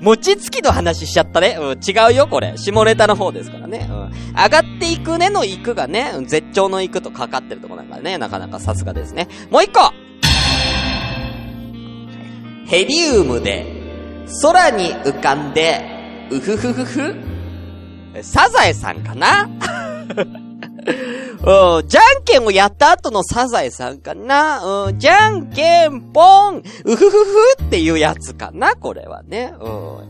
[0.00, 1.58] 餅つきの話しちゃったね。
[1.60, 1.78] うん。
[1.78, 2.54] 違うよ、これ。
[2.56, 3.88] 下ネタの方ですからね。
[3.90, 4.10] うん。
[4.36, 9.28] 上がっていくねの行くがね、絶頂の行くとかかってるとこなんかね、なかなかさすがですね。
[9.50, 9.92] もう一個
[12.70, 13.66] ヘリウムで、
[14.42, 17.16] 空に浮かんで、うふふふふ
[18.22, 19.50] サザエさんかな？
[21.42, 24.84] うん、じゃんけんをやった後のサザエさんかな？
[24.86, 26.58] うん、じゃんけんぽん。
[26.58, 26.62] う
[26.94, 28.76] ふふふっていうやつかな？
[28.76, 29.52] これはね。
[29.60, 30.09] うん。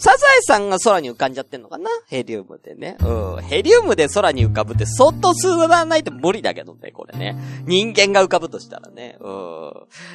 [0.00, 1.90] サザエさんが空に浮かんじゃってんのかな？
[2.06, 2.96] ヘリウムでね。
[3.00, 3.42] うん。
[3.42, 7.36] ヘリウムで空に浮かぶって相当数らないと無理だけどね、これね。
[7.66, 9.18] 人間が浮かぶとしたらね。
[9.20, 9.72] うん。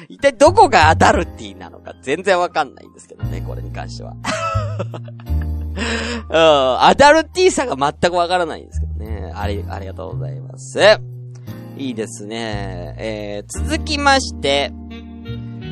[0.08, 4.16] 一体どこがアダルティなのか全然わかんないんですけどね、これに関しては。
[6.30, 6.82] うん。
[6.82, 9.30] アダルティさが全くわからないんですけどね。
[9.36, 10.80] あり、ありがとうございます。
[11.78, 12.96] いいですね。
[12.98, 14.72] えー、続きまして、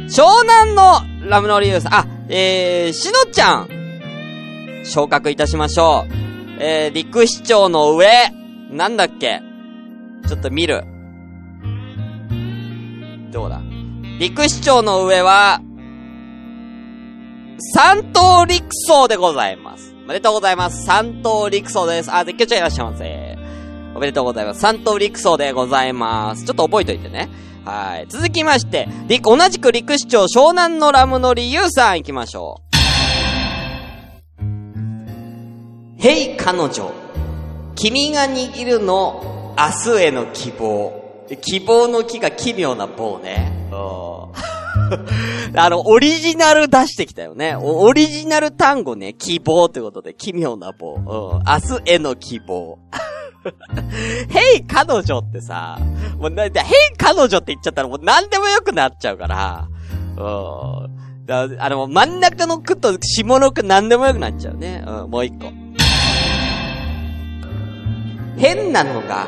[0.06, 3.83] 湘南のラムノリウス、あ、えー、しのちゃん、
[4.84, 6.12] 昇格いたしましょう。
[6.60, 8.06] えー、陸市長の上、
[8.70, 9.40] なんだっけ？
[10.28, 10.84] ちょっと見る。
[13.32, 13.60] どうだ？
[14.18, 15.60] 陸市長の上は、
[17.74, 19.94] 三等陸曹でございます。
[20.04, 20.84] おめでとうございます。
[20.84, 22.14] 三等陸曹です。
[22.14, 23.38] あ、絶叫ちゃいらっしゃいませ。
[23.94, 24.60] おめでとうございます。
[24.60, 26.44] 三等陸曹でございます。
[26.44, 27.30] ちょっと覚えといてね。
[27.64, 28.06] はい。
[28.08, 32.63] 続きまして、陸、同じく陸市長湘南のラムのりゆうさん行きましょう。
[36.04, 36.92] へい、彼女。
[37.76, 41.24] 君が握るの、明日への希望。
[41.40, 43.50] 希望の木が奇妙な棒ね。
[45.56, 47.56] あの、オリジナル出してきたよね。
[47.56, 50.98] オリジナル単語ね、希望ということで、奇妙な棒。
[50.98, 51.42] 明
[51.82, 52.78] 日への希望。
[54.28, 55.78] ヘイ彼女ってさ、
[56.18, 56.52] もうな、ヘイ
[56.98, 59.68] 彼女って言っちゃったらもう何でもよくなっちゃうから、
[60.18, 60.20] う
[60.82, 61.24] ん。
[61.24, 64.84] だあの、真ん中の句と下の句何でもよくなっちゃうね。
[64.86, 65.63] うん、もう一個。
[68.36, 69.26] 変なのが、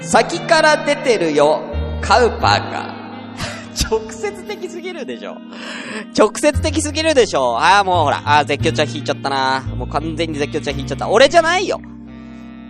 [0.00, 1.62] 先から出てるよ、
[2.00, 3.02] カウパーが。
[3.90, 5.36] 直接的すぎるでしょ。
[6.16, 7.58] 直接的すぎるでしょ。
[7.58, 9.60] ああ、もうほら、ああ、絶叫茶引いちゃったな。
[9.76, 11.08] もう完全に絶叫茶引いちゃった。
[11.08, 11.80] 俺じゃないよ。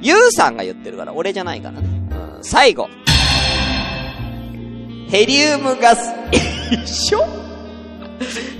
[0.01, 1.89] ゆうさんが言ってるから、俺じゃないからね。
[2.37, 2.89] うん、最後。
[5.09, 6.11] ヘリウムガス、
[6.73, 7.25] 一緒？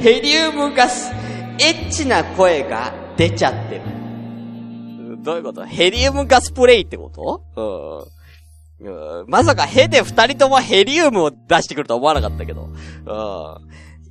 [0.01, 1.11] ヘリウムガス、
[1.59, 3.83] エッチな声が出ちゃってる。
[5.23, 5.65] どういうこと？
[5.65, 8.09] ヘリウムガスプレイってこと？
[8.81, 8.91] う
[9.25, 9.25] ん。
[9.29, 12.65] まさかヘで二人ともヘリウムを出してくると思わなかったけど。
[12.65, 12.73] うん。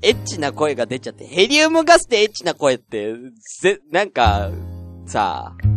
[0.04, 3.14] エッチな声が出ちゃって、ヘリウムガスでエッチな声って、
[3.62, 4.50] ぜ、なんか、
[5.06, 5.68] さあ、う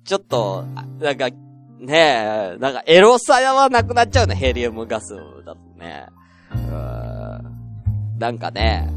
[0.00, 0.64] ん、ちょっと、
[0.98, 1.30] なんか、
[1.78, 5.14] ねえ、なんかエロさはなくなっちゃうね、ヘリウムガス
[5.46, 6.06] だとね。
[6.52, 8.90] うん、なんかね、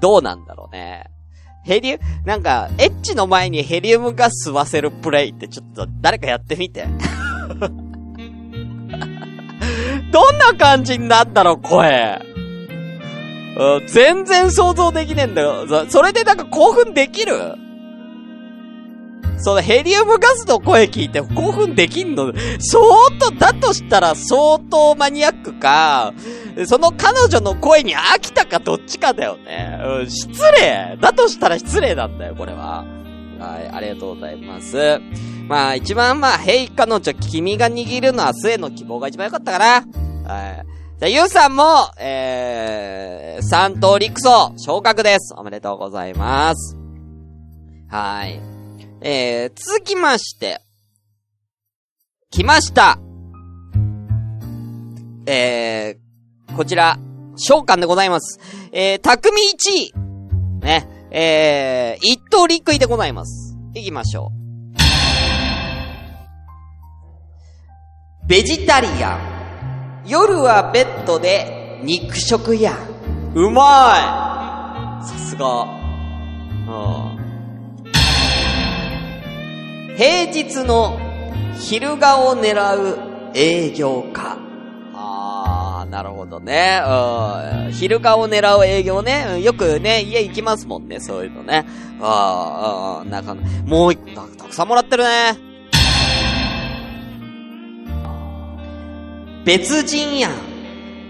[0.00, 1.10] どうなんだろうね。
[1.64, 6.86] ヘリウ、なんか、エッチの前にヘリウムガス吸わせるプレイってちょっと誰かやってみて。
[10.12, 12.20] どんな感じになったの、声。
[13.56, 15.66] うん、全然想像できねえんだよ。
[15.88, 17.54] それでなんか興奮できる？
[19.40, 22.84] そのヘリウムガスの声聞いて興奮できんの相
[23.18, 26.12] 当、だとしたら相当マニアックか、
[26.66, 29.78] その彼女の声に飽きたかどっちかだよね。
[29.82, 30.28] うん、失
[30.60, 32.84] 礼だとしたら失礼なんだよ、これは。
[33.38, 35.00] はい、ありがとうございます。
[35.48, 39.66] まあ、一番まあ、ヘイ彼女、君が握るのは末の希望が一番良かったかな。
[39.66, 40.66] はい。
[41.00, 41.64] じゃあ、ゆうさんも、
[41.98, 45.34] えー、三等陸層、昇格です。
[45.36, 46.76] おめでとうございます。
[47.88, 48.49] はい。
[49.02, 50.60] えー、続きまして、
[52.30, 52.98] 来ました。
[55.26, 56.98] えー、こちら、
[57.36, 58.38] 召喚でございます。
[58.72, 59.92] えー、匠1位。
[60.60, 60.86] ね。
[61.10, 63.56] えー、一等陸位でございます。
[63.74, 64.30] 行きましょ
[68.26, 68.28] う。
[68.28, 70.04] ベジタリアン。
[70.06, 72.76] 夜はベッドで肉食や。
[73.34, 75.64] うまいさすが。
[76.68, 76.99] うん。
[80.00, 80.98] 平日の
[81.58, 82.98] 昼顔を狙う
[83.34, 84.38] 営業か。
[84.94, 86.80] あー、なるほどね。
[86.86, 87.72] うん。
[87.72, 89.42] 昼顔を狙う営業ね。
[89.42, 91.66] よくね、家行きますもんね、そういうのね。
[92.00, 93.34] あー、あーなんか、
[93.66, 95.36] もうた、たくさんもらってるね。
[99.44, 100.32] 別人やん。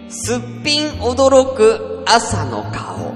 [0.09, 3.15] すっぴん驚く朝の顔。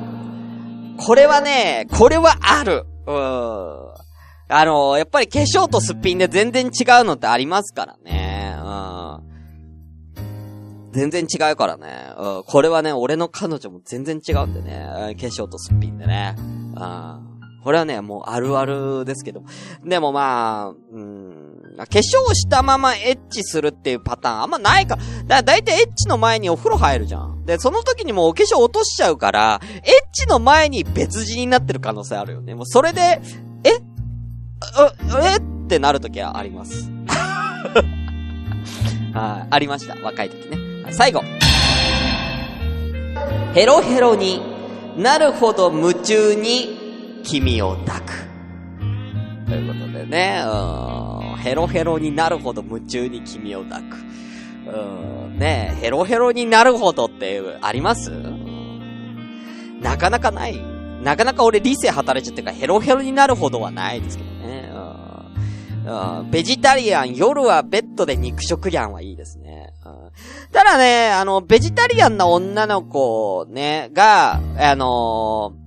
[0.99, 2.87] これはね、これはある。
[3.09, 3.84] うん。
[4.49, 8.55] あのー、やっぱり化粧とすっぴんで全然違うのってありますからね。
[8.59, 8.95] うん。
[10.93, 12.13] 全然違うからね。
[12.19, 12.43] うん。
[12.45, 14.87] これはね、俺の彼女も全然違うんでね。
[14.87, 16.37] 化粧とすっぴんでね。
[16.39, 17.25] うん。
[17.65, 19.43] これはね、もうあるあるですけど。
[19.83, 21.45] でもまあ、うん。
[21.79, 22.03] 化粧
[22.35, 24.99] したままエッチするっていうパターンあんまないか。
[25.27, 27.45] だ、だいたいエッチの前にお風呂入るじゃん。
[27.47, 32.55] で、その時にもうお化粧落としちゃうから、エッチの前に別人になってる可能性あるよね。
[32.55, 33.23] もうそれで、
[34.77, 34.91] え
[35.35, 36.91] えってなるときはあります。
[39.15, 39.95] はい、ありました。
[40.03, 40.93] 若い時ね。
[40.93, 41.23] 最後。
[43.55, 44.43] ヘロヘロに
[44.97, 48.13] なるほど夢中に君を抱く。
[49.47, 53.97] ということでね、うん、ヘロヘロになるほど夢中に君を抱く。
[54.67, 54.71] う
[55.31, 58.11] ん、ねヘロヘロになるほどってあります、
[59.81, 60.74] なかなかない。
[61.05, 64.35] なかなか俺理性働いちゃってるからヘロヘロになるほどはないですけど
[65.87, 69.75] うん、ベジタリアン、夜はベッドで肉食やんはいいですね。
[69.85, 70.11] うん、
[70.51, 75.65] ただね、あの、ベジタリアンな女の子ね、が、あのー、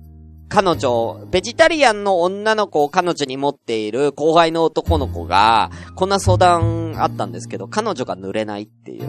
[0.48, 9.08] 彼女、ベジタリアンの女の子を彼女に持っている後輩の男の子が、こんな相談あったんですけど、彼女が濡れないっていう。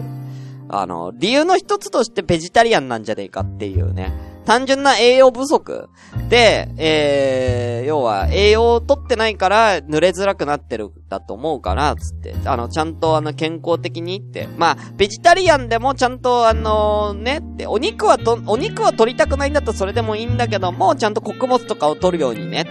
[0.68, 4.12] あの、理由の一つとしてベジタリアンなんじゃねえかっていうね。
[4.44, 5.88] 単純な栄養不足
[6.28, 14.48] で、えー、要は栄養を取ってないから濡れづらくなってるだと思うから、つって、あの、ちゃんとあの、健康的にって。
[14.56, 22.66] まあ、ベジタリアンでもちゃんとあのね、って、お肉はと、お肉は取りたくないんだったらそれでもいいんだけども、ちゃんと穀物とかを取るようにね。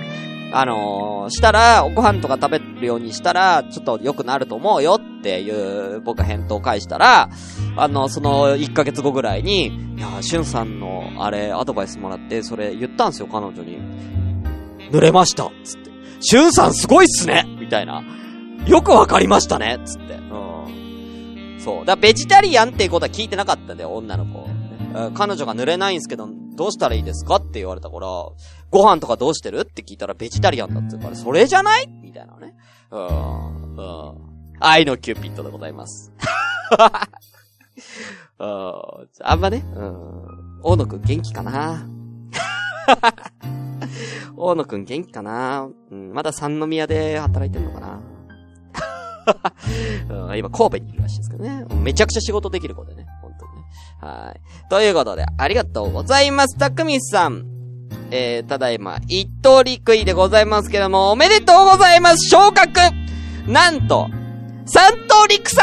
[0.52, 7.30] あのー、したら、ご飯とか食べるようにしたら、ちょっと良くなると思うよっていう、僕が返答を返したら、
[7.76, 13.78] あの、その1ヶ月後ぐらいに、いや、しゅんさんの、あれ、アドバイスもらって、それ言ったんですよ、彼女に。
[14.92, 15.92] 濡れましたつって。
[16.22, 18.04] しゅんさんすごいっすねみたいな。
[18.66, 20.16] よくわかりましたねつって。
[20.16, 21.60] うん。
[21.60, 21.86] そう。
[21.86, 24.48] だからベジタリアンっていうことは聞いてなかったんだよ、女の子。
[25.14, 28.08] 彼女が濡れないんですけど、どうしたらいいですかって言われたから、
[28.72, 29.60] ご飯とかどうしてる？
[29.62, 31.88] って聞いたらベジタリアンだって言うから、それじゃない？
[31.88, 32.56] みたいなね。
[32.92, 34.16] うん、うん。
[34.60, 36.12] 愛のキューピットでございます。
[38.40, 38.48] うん、
[39.22, 40.60] あんまね、うん。
[40.62, 41.88] 大野くん元気かな？
[44.38, 45.68] 大野くん元気かな？
[45.92, 48.00] うん、まだ三宮で働いてんのかな？
[50.10, 51.66] うん、今神戸にいるらしいですけどね。
[51.76, 53.06] めちゃくちゃ仕事できる子でね。
[53.22, 53.60] 本当にね。
[54.02, 54.42] はい。
[54.70, 56.58] ということで、ありがとうございます。
[56.58, 57.46] たくみさん。
[58.12, 62.80] えー、ただいま、一等陸位でございますけども、おめでとうございます昇格
[63.48, 64.10] なんと、
[64.66, 65.62] 三等陸差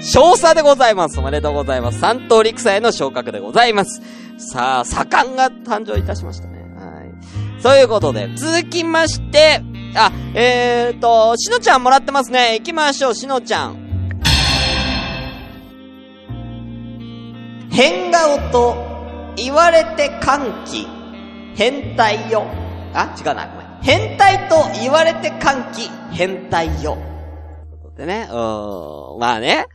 [0.00, 1.18] 少佐でございます。
[1.18, 1.98] おめでとうございます。
[1.98, 4.02] 三等陸佐への昇格でございます。
[4.36, 6.58] さあ、左官が誕生いたしましたね。
[6.76, 7.62] はい。
[7.62, 9.62] そういうことで、続きまして、
[9.96, 12.54] あ、えーと、しのちゃんもらってますね。
[12.58, 13.84] 行きましょう、しのちゃん。
[17.70, 18.76] 変顔と
[19.36, 20.86] 言われて歓喜、
[21.54, 22.46] 変態よ。
[22.92, 23.66] あ、違うな、ごめん。
[23.82, 26.96] 変態と言われて歓喜、変態よ。
[27.96, 29.66] でね、うーん、まあね。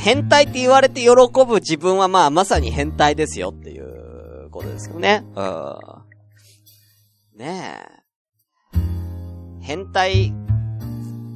[0.00, 1.10] 変態って言われて喜
[1.46, 5.24] ぶ自分はまあまさに変態ですよっていうことですよね。
[5.34, 5.76] うん。
[7.38, 8.02] ねえ。
[9.60, 10.32] 変態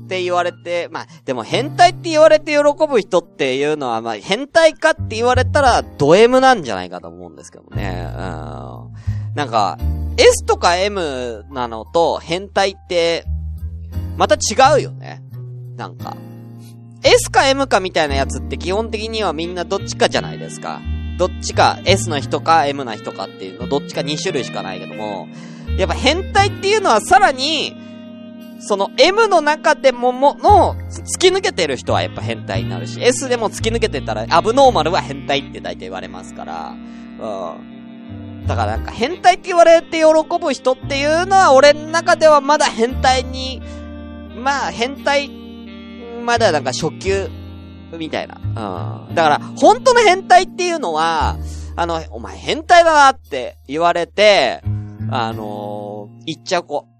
[0.07, 8.07] って言われて、まあ、でも変態って言われて喜ぶ人っていうのは、まあ、変態かって言われたら、ド M なんじゃないかと思うんですけどね。
[8.17, 8.93] うん。
[9.37, 9.79] なんか、
[10.17, 13.27] S とか M なのと変態って、
[14.17, 15.23] また違うよね。
[15.77, 16.17] なんか。
[17.05, 20.81] S か M かみたいなやつって基本的にはみんなどっちかじゃないですか。
[21.19, 25.29] どっちか S の人か M な人かっていうのどっちか2種類しかないけども、
[25.77, 27.77] やっぱ変態っていうのはさらに、
[28.59, 37.76] その M の中でもも、の、突き抜けてる人はやっぱ変態になるし、S でも突き抜けてたら、アブノーマルは変態って大体言われますから、うん。
[38.47, 40.05] だからなんか変態って言われて喜
[40.41, 43.61] ぶ人っていうのは俺の中ではまだ変態に、
[44.37, 45.29] まあ変態、
[46.25, 47.29] まだなんか初級、
[47.93, 48.41] みたいな。
[49.09, 49.15] うん。
[49.15, 51.37] だから、本当の変態っていうのは、
[51.77, 54.63] あの、お前変態だなって言われて、
[55.11, 56.87] あのー、言っちゃう子。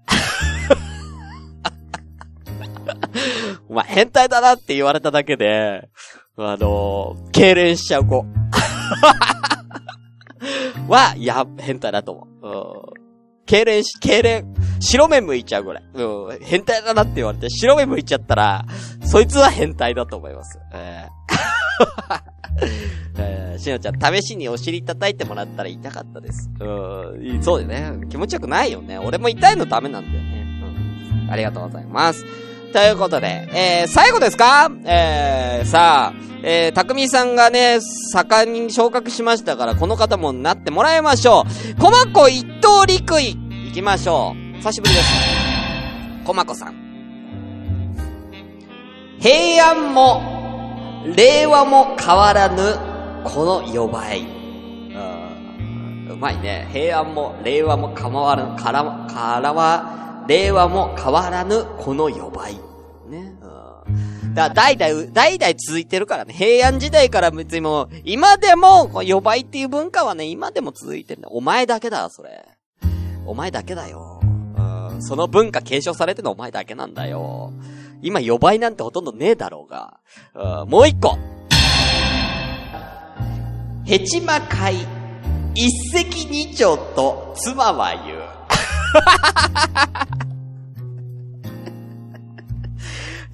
[3.69, 5.89] お前変態だなって言われただけで、
[6.37, 8.25] あのー、痙攣しちゃう子。
[10.87, 12.47] は、や、変態だと思う。
[12.47, 13.07] うん。
[13.45, 14.45] 痙攣し、痙攣、
[14.79, 15.83] 白目向いちゃうぐらい。
[15.93, 16.39] うん。
[16.41, 18.65] 変態だなって言われて、白目向いちゃったら、
[19.05, 20.59] そいつは変態だと思います。
[20.73, 21.17] えー
[23.19, 26.49] えー、しのちゃん、試しにお尻叩いてもらったら痛かったです。
[26.59, 28.07] うん、そうだよね。
[28.07, 28.97] 気持ちよくないよね。
[28.97, 30.45] 俺も痛いのダメなんだよね。
[31.25, 31.31] うん。
[31.31, 32.25] ありがとうございます。
[32.73, 34.69] ということで、えー、最後ですか？
[34.85, 41.45] えー、さあ、えー、たくみさんがね、盛んに昇格しましたから、この方もなってもらいましょ
[41.77, 41.81] う。
[41.81, 43.35] こまこ一等陸位、
[43.67, 44.57] 行きましょう。
[44.57, 45.07] 久しぶりです。
[46.25, 46.75] こまこさん。
[49.19, 50.21] 平安も、
[51.15, 52.75] 令和も変わらぬ、
[53.23, 54.27] この呼ばい。
[56.09, 56.67] うまいね。
[56.71, 62.55] 平安も、令和も変わらぬ、から、からは、令和も変わらぬ、この呼ばい。
[63.09, 63.35] ね。
[63.41, 63.57] うん
[64.37, 66.31] だから代々、代々続いてるからね。
[66.31, 71.29] 平安時代から別にもう、今でも、こう呼ばいっていう文化はね、今でも続いてるんだ。
[71.29, 72.45] お前だけだ、それ。
[73.25, 74.21] お前だけだよ。
[74.23, 77.51] うん、その文化継承されてるのお前だけなんだよ。
[78.03, 79.99] 今、呼ばいなんてほとんどねえだろうが。
[80.35, 81.17] うん、もう一個。
[83.85, 84.75] ヘチマ会、
[85.55, 88.16] 一石二鳥と妻は言う。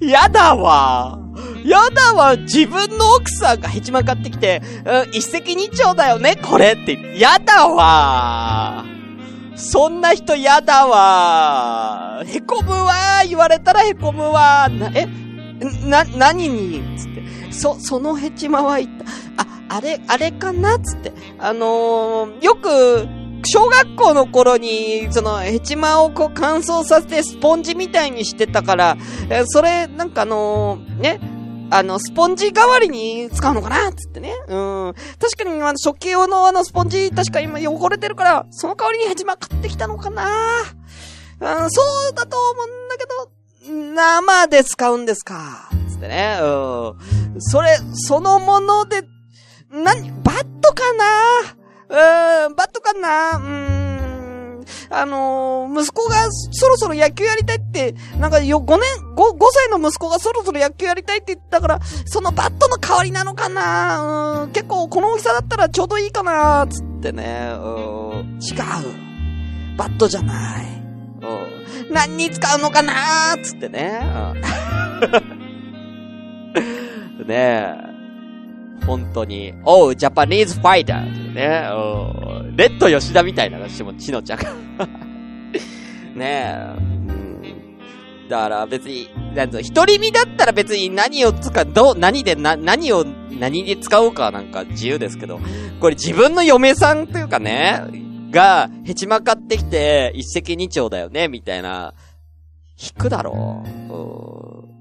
[0.00, 1.18] やだわ。
[1.64, 2.36] やだわ。
[2.36, 7.18] 自分の奥さんがヘチマ買ってきて、うん、一石二鳥だよね、これって。
[7.18, 8.84] やだわ。
[9.56, 12.22] そんな人やだわ。
[12.26, 13.22] へこむわ。
[13.26, 14.68] 言われたらへこむわ。
[14.68, 15.06] な、え、
[15.86, 16.82] な、何に？
[16.98, 17.22] つって。
[17.52, 19.04] そ、そのヘチマは言った。
[19.42, 20.78] あ、あれ、あれかな？
[20.80, 21.12] つって。
[21.38, 23.08] あのー、よく、
[23.46, 28.96] 小学校の頃に、その、ヘチマをこう乾燥させてスポンジみたいにしてたから、
[29.30, 31.20] えそれ、なんかあのーね、
[31.70, 34.32] あの、スポンジ代わりに使うのかなつってね。
[34.48, 34.56] う
[34.90, 34.94] ん。
[35.18, 40.24] 確かに、あの、食器用のあの、スポンジ、確か今汚れてるから、その代わりにヘチマ買ってきたのかな
[41.40, 43.30] うん、そうだと思うんだけど、
[43.94, 46.38] 生で使うんですかつってね。
[46.40, 47.40] うん。
[47.40, 49.02] それ、そのもので、
[49.70, 51.92] なに、バットかなう
[52.50, 53.38] ん、バットかな？
[53.38, 54.64] うーん。
[54.90, 58.80] あのー、息子がそろそろ野球やりたいって、なんかよ、5年、
[59.14, 64.44] 5、5歳の息子がそろそろ野球やりたいって言ったから、そのバットの代わりなのかな？
[64.44, 67.52] うん、結構この大きさだったらちょうどいいかなつってね。
[67.52, 67.58] う
[68.24, 69.76] ん、違う。
[69.76, 70.64] バットじゃない。
[71.20, 71.92] うん。
[71.92, 72.94] 何に使うのかな？
[73.42, 74.00] つってね。
[77.20, 77.34] うん、 ね
[77.90, 77.93] え。
[78.86, 79.54] 本当に。
[79.64, 81.34] おう、ジャパニーズファイター。
[81.34, 82.56] ねうん。
[82.56, 84.44] レッド吉田みたいな、しも、ちのちゃんが。
[86.14, 86.94] ねえ。
[88.28, 93.04] だから別に、なんと、一人身だったら別に何を使う、どう、何で、な、何を、
[93.38, 95.40] 何に使おうかなんか自由ですけど、
[95.80, 97.82] これ自分の嫁さんというかね、
[98.30, 101.94] が、ヘチマ買ってきて、一石二鳥だよね、みたいな、
[102.80, 104.68] 引くだろう。
[104.68, 104.73] うん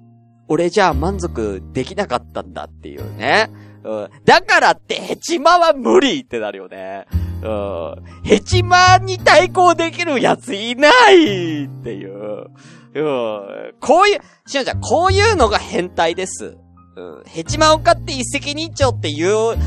[0.54, 3.50] 俺じゃあ満足できなかったんだっていうね。
[3.84, 4.10] うん。
[4.24, 7.08] だからってヘチマは無理ってなるよね。
[7.42, 7.96] うん。
[8.24, 12.52] ヘチマに対抗できるやついないっていう。
[12.94, 13.74] うん。
[13.80, 16.56] こういう、しのちゃん、こういうのが変態です。
[16.96, 17.24] うん。
[17.26, 19.58] ヘチマを買って一石二鳥っていう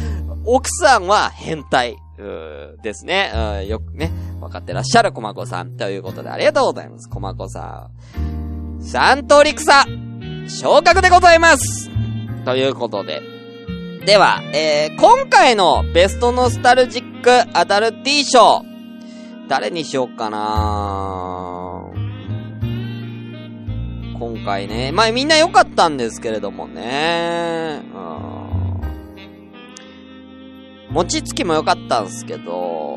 [0.45, 1.97] 奥さんは変態。
[2.18, 3.32] うですね。
[3.34, 5.76] うん、よくね、分かってらっしゃるコマコさん。
[5.76, 7.09] ということでありがとうございます。
[7.11, 7.91] コマコさ
[8.80, 8.82] ん。
[8.82, 9.84] 三通り草、
[10.49, 11.90] 昇格でございます
[12.44, 13.22] ということで。
[14.05, 18.64] では、えー、今回のベストノスタルジックアダルティ賞、
[19.49, 21.90] 誰にしようかな
[24.18, 24.92] 今回ね。
[24.92, 27.82] まあみんな良かったんですけれどもね。
[27.94, 28.07] うん
[30.88, 32.97] 餅つきも良かったんすけど、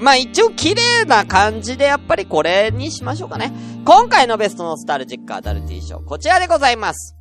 [0.00, 3.52] まあ一応綺麗な感じでやっぱりこれにしましょうかね。
[3.84, 7.14] 今回のベストノスタルジックアダルティ賞、こちらでございます。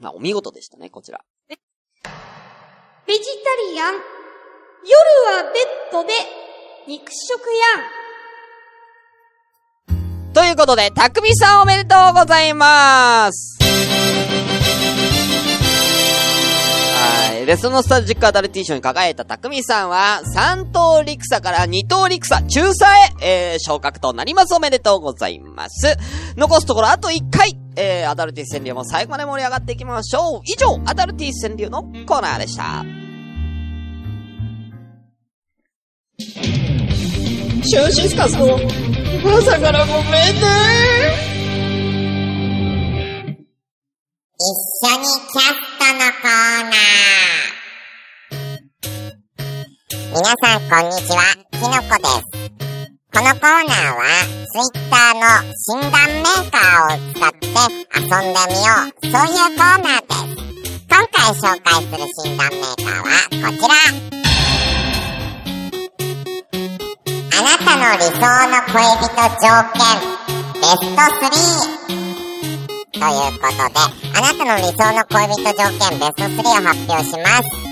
[0.00, 1.20] まあお見事でしたね、こちら。
[1.48, 3.94] ベジタリアン。
[3.94, 4.92] 夜
[5.36, 6.12] はベッドで
[6.86, 7.40] 肉食
[9.88, 9.96] や
[10.30, 10.32] ん。
[10.32, 13.57] ということで、たくみさんおめでとうございます。
[17.48, 17.56] はい。
[17.56, 22.82] で、そのスタジックアダルティー賞に輝いた匠さんは、3等陸佐から2等陸佐、中佐
[23.22, 24.54] へ、えー、昇格となります。
[24.54, 25.96] おめでとうございます。
[26.36, 30.40] 残すところあと1回、えー、アダルティー川柳も最後まで盛り上がっていきましょう。
[30.44, 32.84] 以上、アダルティー川柳のコーナーでした。
[37.64, 38.58] シューシスカスの
[39.24, 41.37] 朝からごめんね
[44.40, 47.50] 一緒にキャストのコーナー。
[50.14, 51.18] 皆さんこんにちは、
[51.50, 52.22] きのこです。
[53.12, 54.06] このコーナーは、
[54.46, 57.46] ツイッターの診断メーカーを使って
[57.98, 60.22] 遊んでみよう、そういうコーナーです。
[60.88, 63.74] 今回紹介する診断メーカーはこちら。
[67.38, 69.82] あなたの理想の恋人条件、
[70.54, 71.02] ベスト
[71.94, 71.97] 3。
[72.98, 73.78] ということで、
[74.12, 77.68] あなたの理想の恋人条件ベスト3を発表します。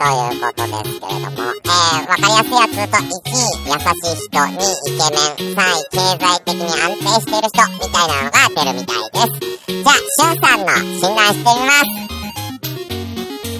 [0.00, 9.50] ということですけれども、えー、わかりやすいやつと1位、優しい人、2位、イケメン、3位、経済的に安定している人、みたいなのが出るみたいです。
[9.66, 11.90] じゃあ、シュンさんの診断してみます。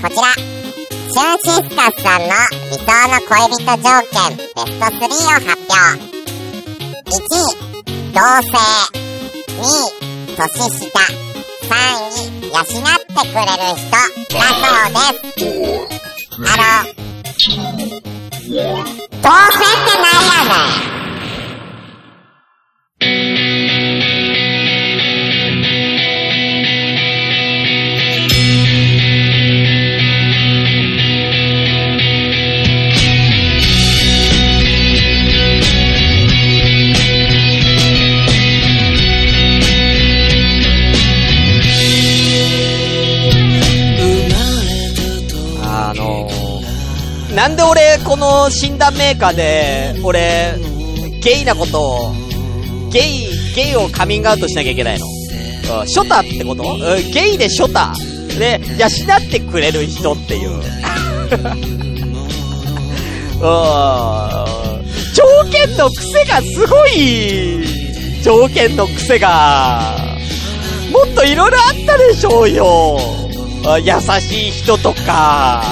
[0.00, 2.30] こちら、シュンシスカスさんの
[2.70, 6.10] 理想の恋人条件ベスト3を発表。
[7.04, 7.58] 1位、
[8.14, 8.54] 同性。
[9.58, 10.09] 2位、
[10.48, 10.88] 年下、
[11.68, 11.76] 3
[12.10, 13.90] 位、養ってくれる人。
[14.30, 15.20] だそうです。
[16.38, 16.94] あの、
[18.50, 20.99] どうせってないやねん
[47.40, 50.58] なんで俺、この診断メーカーで、俺、
[51.22, 52.12] ゲイなことを、
[52.92, 55.06] ゲイ、ゲイをカミングアウトしなきゃいけないの？
[55.80, 56.62] うん、ショタってこと？
[56.64, 56.78] うん、
[57.12, 57.94] ゲイでショタ。
[58.38, 60.50] で、養ってくれる人っていう。
[60.52, 60.60] うん。
[65.14, 67.64] 条件の癖がすごい
[68.22, 69.96] 条件の癖が。
[70.92, 73.00] もっと色々あったでしょうよ。
[73.82, 75.64] 優しい人とか。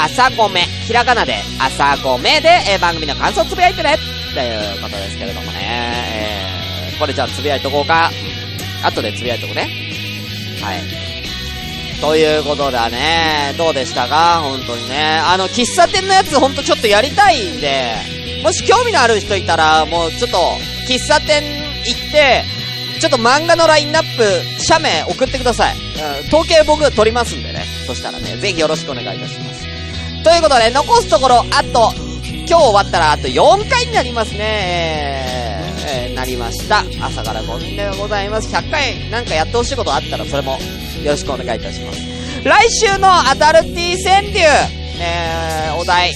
[0.00, 5.58] 朝ごめ、ひらがなで、朝ごめで、えー、番組の感想つぶやいてねっていうことですけれどもね。
[6.92, 8.12] えー、これじゃあつぶやいとこうか。
[8.84, 9.68] 後でつぶやいとこね。
[10.62, 12.00] はい。
[12.00, 13.56] ということだね。
[13.58, 14.38] どうでしたか？
[14.40, 15.20] 本当にね。
[15.26, 17.96] あの、喫茶店のやつほんとちょっとやりたいんで、
[18.44, 20.38] もし興味のある人いたら、もうちょっと、
[20.86, 21.42] 喫茶店
[21.84, 22.44] 行って、
[23.00, 25.76] ちょっと漫画のラインナップ、写メ送ってください。
[26.28, 27.49] 統計僕取りますんで。
[27.90, 29.66] そしたらね、ぜひよろしくお願いいたします。
[30.22, 31.92] ということで、残すところ、あと、
[32.46, 34.38] 今日終わったらあと4回になりますね。
[35.88, 36.84] えー、えー、なりました。
[37.04, 38.54] 朝からごめんでございます。
[38.54, 40.52] 100回なんかやってほしいことあったらそれも
[41.02, 42.00] よろしくお願いいたします。
[42.44, 44.38] 来週のアダルティ川柳、
[45.00, 46.12] えー、お題。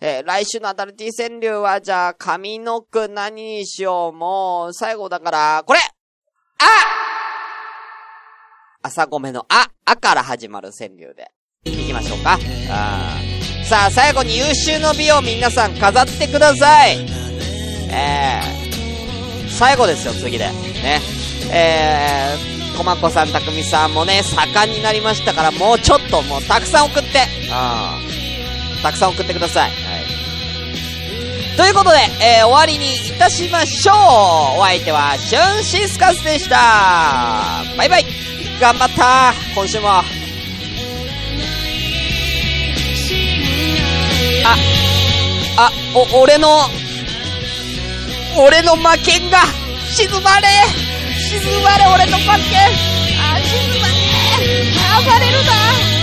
[0.00, 4.16] えー、来週のアダルティ川柳は、じゃあ、上の句何にしよう。
[4.16, 5.80] もう、最後だから、これ
[6.60, 7.01] あ
[8.82, 11.30] 朝ごめのあ、あから始まる川柳で。
[11.64, 12.36] いきましょうか。
[12.68, 17.06] あーさあ、最後に優秀の美を皆さん飾ってください。
[17.90, 20.46] えー、最後ですよ、次で。
[20.46, 21.00] ね。
[21.52, 27.08] えー、こまこさん、たくみさんもね、盛んになりましたから、もうちょっと、もうたくさん送って。
[27.52, 29.70] あーたくさん送ってください。
[29.70, 31.56] はい。
[31.56, 36.56] ということで、えー、終わりにいたしましょうお相手は、シュンシスカスでした
[37.76, 39.34] バイバイ頑張った。
[39.56, 39.88] 今週も。
[39.88, 40.04] あ、
[45.56, 46.70] あ、お、俺の、
[48.38, 49.38] 俺の負けんが、
[49.90, 50.46] 沈まれ。
[51.18, 52.44] 沈まれ俺の魔剣
[53.18, 53.94] あ、沈まれ。
[55.06, 56.01] 暴れるな